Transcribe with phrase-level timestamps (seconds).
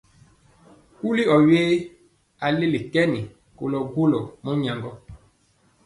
[0.97, 1.61] Kuli ɔ we?
[2.45, 3.13] A leli kɛn
[3.57, 4.91] kolɔ golɔ mɔnyaŋgɔ.